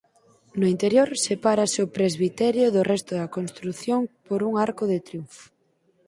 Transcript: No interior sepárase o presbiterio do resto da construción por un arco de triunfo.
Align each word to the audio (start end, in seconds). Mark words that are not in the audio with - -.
No 0.59 0.65
interior 0.73 1.09
sepárase 1.27 1.79
o 1.85 1.91
presbiterio 1.97 2.67
do 2.75 2.81
resto 2.91 3.11
da 3.19 3.31
construción 3.37 4.01
por 4.27 4.39
un 4.47 4.53
arco 4.67 4.83
de 4.91 4.99
triunfo. 5.07 5.43